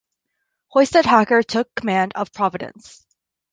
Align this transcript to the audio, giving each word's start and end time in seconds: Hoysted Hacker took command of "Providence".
Hoysted 0.73 1.05
Hacker 1.05 1.43
took 1.43 1.75
command 1.75 2.13
of 2.15 2.33
"Providence". 2.33 3.05